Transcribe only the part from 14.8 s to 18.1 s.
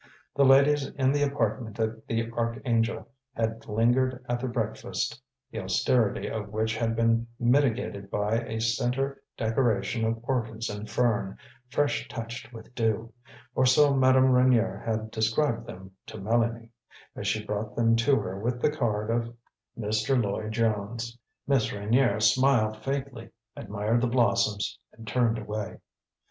had described them to Mélanie, as she brought them